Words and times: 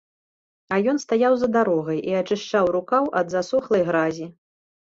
А 0.73 0.79
ён 0.93 0.97
стаяў 1.03 1.33
за 1.41 1.49
дарогай 1.59 1.99
і 2.11 2.17
ачышчаў 2.23 2.73
рукаў 2.79 3.03
ад 3.23 3.27
засохлай 3.37 3.87
гразі. 3.95 4.25